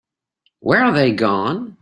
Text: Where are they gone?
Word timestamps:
Where 0.61 0.83
are 0.83 0.93
they 0.93 1.11
gone? 1.11 1.77